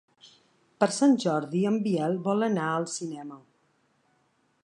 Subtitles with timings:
[0.83, 3.37] Per Sant Jordi en Biel vol anar al cinema.